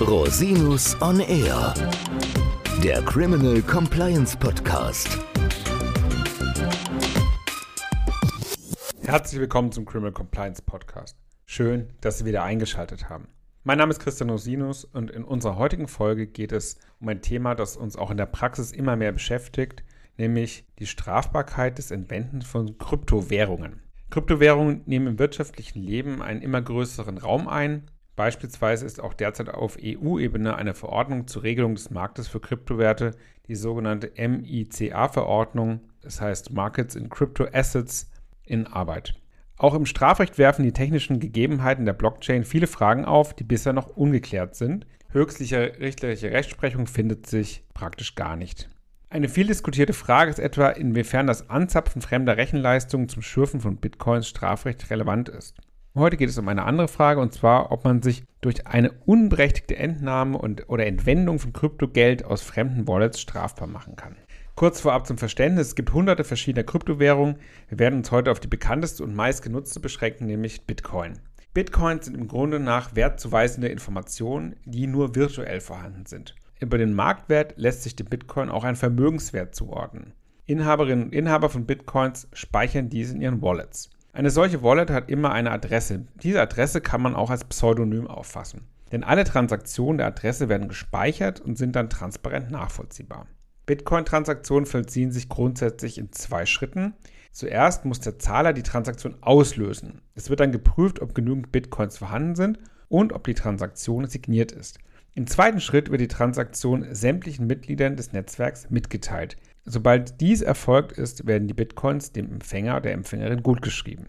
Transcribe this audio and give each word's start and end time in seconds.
Rosinus 0.00 0.96
on 1.00 1.20
Air, 1.20 1.74
der 2.82 3.02
Criminal 3.02 3.62
Compliance 3.62 4.36
Podcast. 4.36 5.18
Herzlich 9.02 9.40
willkommen 9.40 9.72
zum 9.72 9.84
Criminal 9.84 10.12
Compliance 10.12 10.62
Podcast. 10.62 11.16
Schön, 11.46 11.90
dass 12.00 12.18
Sie 12.18 12.24
wieder 12.24 12.42
eingeschaltet 12.42 13.08
haben. 13.08 13.28
Mein 13.62 13.78
Name 13.78 13.90
ist 13.90 14.00
Christian 14.00 14.30
Rosinus 14.30 14.84
und 14.84 15.10
in 15.10 15.22
unserer 15.22 15.56
heutigen 15.56 15.86
Folge 15.86 16.26
geht 16.26 16.52
es 16.52 16.78
um 16.98 17.08
ein 17.08 17.20
Thema, 17.20 17.54
das 17.54 17.76
uns 17.76 17.96
auch 17.96 18.10
in 18.10 18.16
der 18.16 18.26
Praxis 18.26 18.72
immer 18.72 18.96
mehr 18.96 19.12
beschäftigt, 19.12 19.84
nämlich 20.16 20.66
die 20.78 20.86
Strafbarkeit 20.86 21.78
des 21.78 21.90
Entwendens 21.90 22.46
von 22.46 22.78
Kryptowährungen. 22.78 23.82
Kryptowährungen 24.10 24.82
nehmen 24.86 25.06
im 25.06 25.18
wirtschaftlichen 25.18 25.82
Leben 25.82 26.22
einen 26.22 26.42
immer 26.42 26.62
größeren 26.62 27.18
Raum 27.18 27.48
ein. 27.48 27.90
Beispielsweise 28.20 28.84
ist 28.84 29.00
auch 29.00 29.14
derzeit 29.14 29.48
auf 29.48 29.78
EU-Ebene 29.82 30.54
eine 30.54 30.74
Verordnung 30.74 31.26
zur 31.26 31.42
Regelung 31.42 31.74
des 31.74 31.88
Marktes 31.88 32.28
für 32.28 32.38
Kryptowerte, 32.38 33.12
die 33.48 33.54
sogenannte 33.54 34.12
MICA-Verordnung, 34.14 35.80
das 36.02 36.20
heißt 36.20 36.52
Markets 36.52 36.96
in 36.96 37.08
Crypto 37.08 37.46
Assets, 37.50 38.10
in 38.44 38.66
Arbeit. 38.66 39.14
Auch 39.56 39.72
im 39.72 39.86
Strafrecht 39.86 40.36
werfen 40.36 40.64
die 40.64 40.74
technischen 40.74 41.18
Gegebenheiten 41.18 41.86
der 41.86 41.94
Blockchain 41.94 42.44
viele 42.44 42.66
Fragen 42.66 43.06
auf, 43.06 43.32
die 43.32 43.44
bisher 43.44 43.72
noch 43.72 43.86
ungeklärt 43.96 44.54
sind. 44.54 44.86
Höchstliche 45.08 45.78
richterliche 45.80 46.30
Rechtsprechung 46.30 46.86
findet 46.86 47.26
sich 47.26 47.64
praktisch 47.72 48.16
gar 48.16 48.36
nicht. 48.36 48.68
Eine 49.08 49.30
viel 49.30 49.46
diskutierte 49.46 49.94
Frage 49.94 50.30
ist 50.30 50.40
etwa, 50.40 50.68
inwiefern 50.68 51.26
das 51.26 51.48
Anzapfen 51.48 52.02
fremder 52.02 52.36
Rechenleistungen 52.36 53.08
zum 53.08 53.22
Schürfen 53.22 53.62
von 53.62 53.78
Bitcoins 53.78 54.28
strafrecht 54.28 54.90
relevant 54.90 55.30
ist. 55.30 55.56
Heute 55.96 56.16
geht 56.16 56.28
es 56.28 56.38
um 56.38 56.46
eine 56.46 56.64
andere 56.64 56.86
Frage 56.86 57.20
und 57.20 57.32
zwar, 57.32 57.72
ob 57.72 57.84
man 57.84 58.00
sich 58.00 58.22
durch 58.42 58.68
eine 58.68 58.92
unberechtigte 59.06 59.76
Entnahme 59.76 60.38
und, 60.38 60.68
oder 60.68 60.86
Entwendung 60.86 61.40
von 61.40 61.52
Kryptogeld 61.52 62.24
aus 62.24 62.42
fremden 62.42 62.86
Wallets 62.86 63.20
strafbar 63.20 63.66
machen 63.66 63.96
kann. 63.96 64.14
Kurz 64.54 64.80
vorab 64.80 65.08
zum 65.08 65.18
Verständnis, 65.18 65.68
es 65.68 65.74
gibt 65.74 65.92
hunderte 65.92 66.22
verschiedener 66.22 66.62
Kryptowährungen. 66.62 67.38
Wir 67.68 67.80
werden 67.80 67.98
uns 67.98 68.12
heute 68.12 68.30
auf 68.30 68.38
die 68.38 68.46
bekannteste 68.46 69.02
und 69.02 69.16
meistgenutzte 69.16 69.80
beschränken, 69.80 70.26
nämlich 70.26 70.64
Bitcoin. 70.64 71.18
Bitcoins 71.54 72.04
sind 72.04 72.16
im 72.16 72.28
Grunde 72.28 72.60
nach 72.60 72.94
wertzuweisende 72.94 73.66
Informationen, 73.66 74.54
die 74.64 74.86
nur 74.86 75.16
virtuell 75.16 75.60
vorhanden 75.60 76.06
sind. 76.06 76.36
Über 76.60 76.78
den 76.78 76.94
Marktwert 76.94 77.54
lässt 77.56 77.82
sich 77.82 77.96
dem 77.96 78.06
Bitcoin 78.06 78.48
auch 78.48 78.62
ein 78.62 78.76
Vermögenswert 78.76 79.56
zuordnen. 79.56 80.12
Inhaberinnen 80.46 81.06
und 81.06 81.12
Inhaber 81.12 81.48
von 81.48 81.66
Bitcoins 81.66 82.28
speichern 82.32 82.90
diese 82.90 83.16
in 83.16 83.22
ihren 83.22 83.42
Wallets. 83.42 83.90
Eine 84.12 84.30
solche 84.30 84.62
Wallet 84.62 84.90
hat 84.90 85.08
immer 85.08 85.32
eine 85.32 85.52
Adresse. 85.52 86.06
Diese 86.22 86.42
Adresse 86.42 86.80
kann 86.80 87.00
man 87.00 87.14
auch 87.14 87.30
als 87.30 87.44
Pseudonym 87.44 88.08
auffassen. 88.08 88.66
Denn 88.90 89.04
alle 89.04 89.22
Transaktionen 89.22 89.98
der 89.98 90.08
Adresse 90.08 90.48
werden 90.48 90.66
gespeichert 90.66 91.40
und 91.40 91.56
sind 91.56 91.76
dann 91.76 91.90
transparent 91.90 92.50
nachvollziehbar. 92.50 93.28
Bitcoin-Transaktionen 93.66 94.66
vollziehen 94.66 95.12
sich 95.12 95.28
grundsätzlich 95.28 95.96
in 95.96 96.10
zwei 96.10 96.44
Schritten. 96.44 96.94
Zuerst 97.30 97.84
muss 97.84 98.00
der 98.00 98.18
Zahler 98.18 98.52
die 98.52 98.64
Transaktion 98.64 99.14
auslösen. 99.20 100.02
Es 100.16 100.28
wird 100.28 100.40
dann 100.40 100.50
geprüft, 100.50 101.00
ob 101.00 101.14
genügend 101.14 101.52
Bitcoins 101.52 101.98
vorhanden 101.98 102.34
sind 102.34 102.58
und 102.88 103.12
ob 103.12 103.24
die 103.24 103.34
Transaktion 103.34 104.08
signiert 104.08 104.50
ist. 104.50 104.80
Im 105.14 105.28
zweiten 105.28 105.60
Schritt 105.60 105.90
wird 105.90 106.00
die 106.00 106.08
Transaktion 106.08 106.92
sämtlichen 106.92 107.46
Mitgliedern 107.46 107.96
des 107.96 108.12
Netzwerks 108.12 108.70
mitgeteilt. 108.70 109.36
Sobald 109.64 110.20
dies 110.20 110.42
erfolgt 110.42 110.92
ist, 110.92 111.26
werden 111.26 111.48
die 111.48 111.54
Bitcoins 111.54 112.12
dem 112.12 112.32
Empfänger 112.32 112.72
oder 112.72 112.82
der 112.82 112.94
Empfängerin 112.94 113.42
gutgeschrieben. 113.42 114.06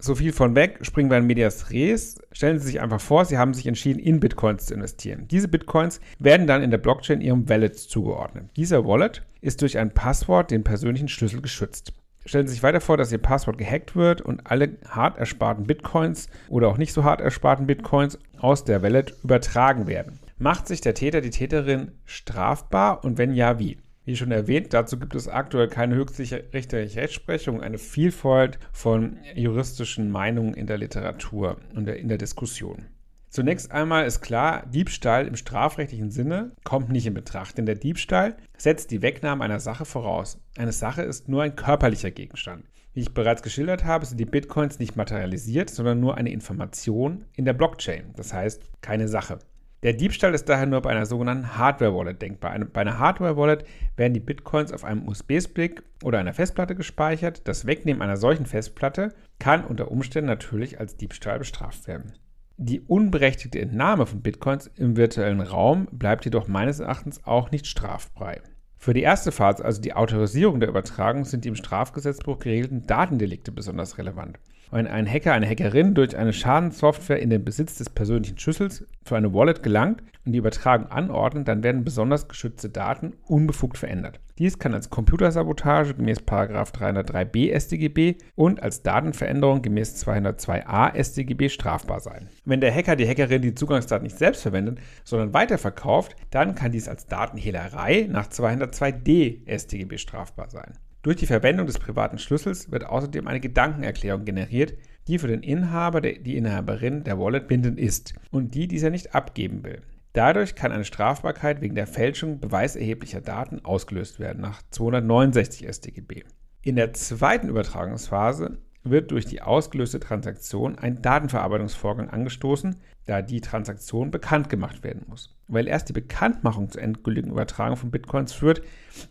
So 0.00 0.14
viel 0.14 0.32
von 0.32 0.54
weg, 0.54 0.78
springen 0.82 1.10
wir 1.10 1.18
in 1.18 1.26
Medias 1.26 1.70
Res. 1.70 2.20
Stellen 2.30 2.60
Sie 2.60 2.66
sich 2.66 2.80
einfach 2.80 3.00
vor, 3.00 3.24
Sie 3.24 3.36
haben 3.36 3.52
sich 3.52 3.66
entschieden, 3.66 3.98
in 3.98 4.20
Bitcoins 4.20 4.66
zu 4.66 4.74
investieren. 4.74 5.26
Diese 5.28 5.48
Bitcoins 5.48 6.00
werden 6.20 6.46
dann 6.46 6.62
in 6.62 6.70
der 6.70 6.78
Blockchain 6.78 7.20
Ihrem 7.20 7.48
Wallet 7.48 7.76
zugeordnet. 7.76 8.48
Dieser 8.56 8.84
Wallet 8.84 9.24
ist 9.40 9.60
durch 9.60 9.76
ein 9.76 9.92
Passwort, 9.92 10.52
den 10.52 10.62
persönlichen 10.62 11.08
Schlüssel, 11.08 11.42
geschützt. 11.42 11.92
Stellen 12.24 12.46
Sie 12.46 12.54
sich 12.54 12.62
weiter 12.62 12.80
vor, 12.80 12.96
dass 12.96 13.10
Ihr 13.10 13.18
Passwort 13.18 13.58
gehackt 13.58 13.96
wird 13.96 14.20
und 14.20 14.48
alle 14.48 14.76
hart 14.88 15.18
ersparten 15.18 15.66
Bitcoins 15.66 16.28
oder 16.48 16.68
auch 16.68 16.78
nicht 16.78 16.92
so 16.92 17.02
hart 17.02 17.20
ersparten 17.20 17.66
Bitcoins 17.66 18.20
aus 18.38 18.64
der 18.64 18.82
Wallet 18.82 19.14
übertragen 19.24 19.88
werden. 19.88 20.20
Macht 20.38 20.68
sich 20.68 20.80
der 20.80 20.94
Täter, 20.94 21.22
die 21.22 21.30
Täterin 21.30 21.90
strafbar 22.04 23.02
und 23.02 23.18
wenn 23.18 23.32
ja, 23.32 23.58
wie? 23.58 23.78
Wie 24.08 24.16
schon 24.16 24.32
erwähnt, 24.32 24.72
dazu 24.72 24.98
gibt 24.98 25.14
es 25.14 25.28
aktuell 25.28 25.68
keine 25.68 25.94
höchstliche 25.94 26.44
richterliche 26.54 27.02
Rechtsprechung, 27.02 27.60
eine 27.60 27.76
Vielfalt 27.76 28.58
von 28.72 29.18
juristischen 29.34 30.10
Meinungen 30.10 30.54
in 30.54 30.66
der 30.66 30.78
Literatur 30.78 31.58
und 31.74 31.86
in 31.90 32.08
der 32.08 32.16
Diskussion. 32.16 32.86
Zunächst 33.28 33.70
einmal 33.70 34.06
ist 34.06 34.22
klar, 34.22 34.64
Diebstahl 34.64 35.26
im 35.26 35.36
strafrechtlichen 35.36 36.10
Sinne 36.10 36.52
kommt 36.64 36.88
nicht 36.88 37.06
in 37.06 37.12
Betracht, 37.12 37.58
denn 37.58 37.66
der 37.66 37.74
Diebstahl 37.74 38.38
setzt 38.56 38.92
die 38.92 39.02
Wegnahme 39.02 39.44
einer 39.44 39.60
Sache 39.60 39.84
voraus. 39.84 40.40
Eine 40.56 40.72
Sache 40.72 41.02
ist 41.02 41.28
nur 41.28 41.42
ein 41.42 41.54
körperlicher 41.54 42.10
Gegenstand. 42.10 42.64
Wie 42.94 43.00
ich 43.00 43.12
bereits 43.12 43.42
geschildert 43.42 43.84
habe, 43.84 44.06
sind 44.06 44.18
die 44.18 44.24
Bitcoins 44.24 44.78
nicht 44.78 44.96
materialisiert, 44.96 45.68
sondern 45.68 46.00
nur 46.00 46.16
eine 46.16 46.32
Information 46.32 47.26
in 47.34 47.44
der 47.44 47.52
Blockchain, 47.52 48.14
das 48.16 48.32
heißt 48.32 48.62
keine 48.80 49.06
Sache. 49.06 49.38
Der 49.84 49.92
Diebstahl 49.92 50.34
ist 50.34 50.48
daher 50.48 50.66
nur 50.66 50.82
bei 50.82 50.90
einer 50.90 51.06
sogenannten 51.06 51.56
Hardware-Wallet 51.56 52.20
denkbar. 52.20 52.58
Bei 52.72 52.80
einer 52.80 52.98
Hardware-Wallet 52.98 53.64
werden 53.96 54.12
die 54.12 54.20
Bitcoins 54.20 54.72
auf 54.72 54.82
einem 54.82 55.06
USB-Stick 55.06 55.84
oder 56.02 56.18
einer 56.18 56.34
Festplatte 56.34 56.74
gespeichert. 56.74 57.46
Das 57.46 57.64
Wegnehmen 57.64 58.02
einer 58.02 58.16
solchen 58.16 58.46
Festplatte 58.46 59.14
kann 59.38 59.64
unter 59.64 59.92
Umständen 59.92 60.26
natürlich 60.26 60.80
als 60.80 60.96
Diebstahl 60.96 61.38
bestraft 61.38 61.86
werden. 61.86 62.14
Die 62.56 62.80
unberechtigte 62.80 63.60
Entnahme 63.60 64.04
von 64.06 64.20
Bitcoins 64.20 64.66
im 64.74 64.96
virtuellen 64.96 65.40
Raum 65.40 65.86
bleibt 65.92 66.24
jedoch 66.24 66.48
meines 66.48 66.80
Erachtens 66.80 67.24
auch 67.24 67.52
nicht 67.52 67.68
strafbrei. 67.68 68.40
Für 68.78 68.94
die 68.94 69.02
erste 69.02 69.30
Phase, 69.30 69.64
also 69.64 69.80
die 69.80 69.94
Autorisierung 69.94 70.58
der 70.58 70.68
Übertragung, 70.68 71.24
sind 71.24 71.44
die 71.44 71.48
im 71.48 71.54
Strafgesetzbuch 71.54 72.40
geregelten 72.40 72.84
Datendelikte 72.88 73.52
besonders 73.52 73.96
relevant. 73.96 74.40
Wenn 74.70 74.86
ein 74.86 75.10
Hacker, 75.10 75.32
eine 75.32 75.48
Hackerin 75.48 75.94
durch 75.94 76.16
eine 76.16 76.32
Schadenssoftware 76.34 77.20
in 77.20 77.30
den 77.30 77.44
Besitz 77.44 77.78
des 77.78 77.88
persönlichen 77.88 78.38
Schlüssels 78.38 78.84
für 79.02 79.16
eine 79.16 79.32
Wallet 79.32 79.62
gelangt 79.62 80.02
und 80.26 80.32
die 80.32 80.38
Übertragung 80.38 80.90
anordnet, 80.90 81.48
dann 81.48 81.62
werden 81.62 81.84
besonders 81.84 82.28
geschützte 82.28 82.68
Daten 82.68 83.14
unbefugt 83.26 83.78
verändert. 83.78 84.20
Dies 84.38 84.58
kann 84.58 84.74
als 84.74 84.90
Computersabotage 84.90 85.94
gemäß 85.94 86.18
303b 86.18 87.58
StGB 87.58 88.16
und 88.34 88.62
als 88.62 88.82
Datenveränderung 88.82 89.62
gemäß 89.62 90.06
202a 90.06 91.02
StGB 91.02 91.48
strafbar 91.48 92.00
sein. 92.00 92.28
Wenn 92.44 92.60
der 92.60 92.74
Hacker, 92.74 92.94
die 92.94 93.08
Hackerin 93.08 93.40
die 93.40 93.54
Zugangsdaten 93.54 94.04
nicht 94.04 94.18
selbst 94.18 94.42
verwendet, 94.42 94.80
sondern 95.02 95.32
weiterverkauft, 95.32 96.14
dann 96.30 96.54
kann 96.54 96.72
dies 96.72 96.88
als 96.88 97.06
Datenhehlerei 97.06 98.06
nach 98.10 98.28
202d 98.28 99.48
StGB 99.58 99.96
strafbar 99.96 100.50
sein. 100.50 100.74
Durch 101.02 101.16
die 101.16 101.26
Verwendung 101.26 101.66
des 101.66 101.78
privaten 101.78 102.18
Schlüssels 102.18 102.72
wird 102.72 102.84
außerdem 102.84 103.28
eine 103.28 103.40
Gedankenerklärung 103.40 104.24
generiert, 104.24 104.74
die 105.06 105.18
für 105.18 105.28
den 105.28 105.42
Inhaber, 105.42 106.00
die 106.00 106.36
Inhaberin 106.36 107.04
der 107.04 107.18
Wallet 107.18 107.46
bindend 107.48 107.78
ist 107.78 108.14
und 108.30 108.54
die 108.54 108.66
dieser 108.66 108.90
nicht 108.90 109.14
abgeben 109.14 109.64
will. 109.64 109.82
Dadurch 110.12 110.54
kann 110.54 110.72
eine 110.72 110.84
Strafbarkeit 110.84 111.60
wegen 111.60 111.76
der 111.76 111.86
Fälschung 111.86 112.40
beweiserheblicher 112.40 113.20
Daten 113.20 113.64
ausgelöst 113.64 114.18
werden 114.18 114.40
nach 114.40 114.62
269 114.70 115.68
StGB. 115.68 116.24
In 116.62 116.76
der 116.76 116.92
zweiten 116.92 117.48
Übertragungsphase 117.48 118.58
wird 118.84 119.10
durch 119.10 119.26
die 119.26 119.42
ausgelöste 119.42 120.00
Transaktion 120.00 120.78
ein 120.78 121.02
Datenverarbeitungsvorgang 121.02 122.10
angestoßen, 122.10 122.76
da 123.06 123.22
die 123.22 123.40
Transaktion 123.40 124.10
bekannt 124.10 124.48
gemacht 124.48 124.84
werden 124.84 125.04
muss. 125.08 125.36
Weil 125.48 125.66
erst 125.66 125.88
die 125.88 125.94
Bekanntmachung 125.94 126.70
zur 126.70 126.82
endgültigen 126.82 127.30
Übertragung 127.30 127.76
von 127.76 127.90
Bitcoins 127.90 128.32
führt, 128.32 128.62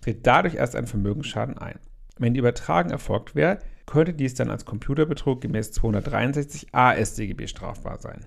tritt 0.02 0.26
dadurch 0.26 0.56
erst 0.56 0.76
ein 0.76 0.88
Vermögensschaden 0.88 1.58
ein. 1.58 1.80
Wenn 2.18 2.34
die 2.34 2.40
Übertragung 2.40 2.92
erfolgt 2.92 3.36
wäre, 3.36 3.60
könnte 3.86 4.14
dies 4.14 4.34
dann 4.34 4.50
als 4.50 4.66
Computerbetrug 4.66 5.42
gemäß 5.42 5.72
263a 5.74 7.04
StGB 7.04 7.48
strafbar 7.48 8.00
sein. 8.00 8.26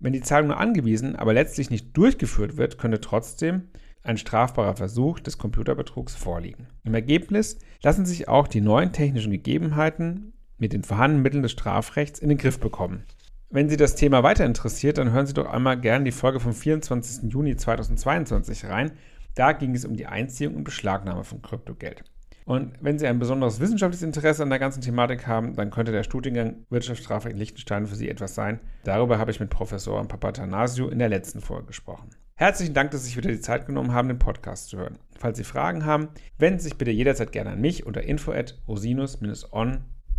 Wenn 0.00 0.12
die 0.12 0.22
Zahlung 0.22 0.48
nur 0.48 0.58
angewiesen, 0.58 1.14
aber 1.14 1.32
letztlich 1.32 1.70
nicht 1.70 1.96
durchgeführt 1.96 2.56
wird, 2.56 2.78
könnte 2.78 3.00
trotzdem 3.00 3.68
ein 4.02 4.16
strafbarer 4.16 4.74
Versuch 4.74 5.20
des 5.20 5.38
Computerbetrugs 5.38 6.16
vorliegen. 6.16 6.66
Im 6.82 6.94
Ergebnis 6.94 7.58
lassen 7.82 8.04
sich 8.04 8.26
auch 8.28 8.48
die 8.48 8.60
neuen 8.60 8.92
technischen 8.92 9.30
Gegebenheiten 9.30 10.31
mit 10.62 10.72
den 10.72 10.84
vorhandenen 10.84 11.24
Mitteln 11.24 11.42
des 11.42 11.50
Strafrechts 11.50 12.20
in 12.20 12.28
den 12.28 12.38
Griff 12.38 12.60
bekommen. 12.60 13.02
Wenn 13.50 13.68
Sie 13.68 13.76
das 13.76 13.96
Thema 13.96 14.22
weiter 14.22 14.46
interessiert, 14.46 14.96
dann 14.96 15.10
hören 15.10 15.26
Sie 15.26 15.34
doch 15.34 15.52
einmal 15.52 15.78
gerne 15.78 16.04
die 16.04 16.12
Folge 16.12 16.38
vom 16.38 16.52
24. 16.52 17.32
Juni 17.32 17.56
2022 17.56 18.66
rein. 18.66 18.92
Da 19.34 19.52
ging 19.52 19.74
es 19.74 19.84
um 19.84 19.96
die 19.96 20.06
Einziehung 20.06 20.54
und 20.54 20.62
Beschlagnahme 20.62 21.24
von 21.24 21.42
Kryptogeld. 21.42 22.04
Und 22.44 22.74
wenn 22.80 22.96
Sie 22.96 23.08
ein 23.08 23.18
besonderes 23.18 23.58
wissenschaftliches 23.58 24.04
Interesse 24.04 24.44
an 24.44 24.50
der 24.50 24.60
ganzen 24.60 24.82
Thematik 24.82 25.26
haben, 25.26 25.56
dann 25.56 25.70
könnte 25.70 25.90
der 25.90 26.04
Studiengang 26.04 26.64
Wirtschaftsstrafrecht 26.70 27.34
in 27.34 27.40
Liechtenstein 27.40 27.88
für 27.88 27.96
Sie 27.96 28.08
etwas 28.08 28.36
sein. 28.36 28.60
Darüber 28.84 29.18
habe 29.18 29.32
ich 29.32 29.40
mit 29.40 29.50
Professor 29.50 30.06
Papatanasio 30.06 30.88
in 30.88 31.00
der 31.00 31.08
letzten 31.08 31.40
Folge 31.40 31.66
gesprochen. 31.66 32.10
Herzlichen 32.36 32.74
Dank, 32.74 32.92
dass 32.92 33.00
Sie 33.00 33.08
sich 33.08 33.16
wieder 33.16 33.30
die 33.32 33.40
Zeit 33.40 33.66
genommen 33.66 33.92
haben, 33.92 34.06
den 34.06 34.20
Podcast 34.20 34.68
zu 34.68 34.78
hören. 34.78 34.98
Falls 35.18 35.38
Sie 35.38 35.44
Fragen 35.44 35.84
haben, 35.84 36.08
wenden 36.38 36.60
Sie 36.60 36.68
sich 36.68 36.78
bitte 36.78 36.92
jederzeit 36.92 37.32
gerne 37.32 37.50
an 37.50 37.60
mich 37.60 37.84
unter 37.84 38.02
info 38.02 38.30
at 38.30 38.56
rosinus-on 38.68 39.84